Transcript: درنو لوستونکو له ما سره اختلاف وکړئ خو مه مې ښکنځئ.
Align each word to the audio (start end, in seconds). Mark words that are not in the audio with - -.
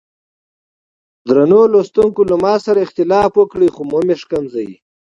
درنو 1.27 1.61
لوستونکو 1.71 2.21
له 2.29 2.35
ما 2.43 2.53
سره 2.65 2.79
اختلاف 2.85 3.31
وکړئ 3.35 3.69
خو 3.75 3.81
مه 3.91 3.99
مې 4.07 4.15
ښکنځئ. 4.23 4.69